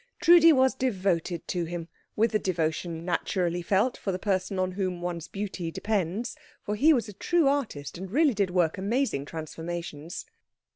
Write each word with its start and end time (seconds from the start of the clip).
Trudi 0.19 0.51
was 0.51 0.73
devoted 0.73 1.47
to 1.49 1.65
him, 1.65 1.87
with 2.15 2.31
the 2.31 2.39
devotion 2.39 3.05
naturally 3.05 3.61
felt 3.61 3.97
for 3.97 4.11
the 4.11 4.17
person 4.17 4.57
on 4.57 4.71
whom 4.71 4.99
one's 4.99 5.27
beauty 5.27 5.69
depends, 5.69 6.35
for 6.63 6.75
he 6.75 6.91
was 6.91 7.07
a 7.07 7.13
true 7.13 7.47
artist, 7.47 7.99
and 7.99 8.09
really 8.09 8.33
did 8.33 8.49
work 8.49 8.79
amazing 8.79 9.25
transformations. 9.25 10.25